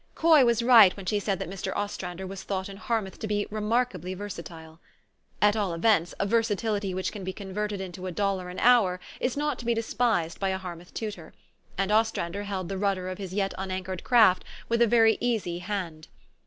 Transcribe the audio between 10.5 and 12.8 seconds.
Harmouth tutor; and Ostrander held the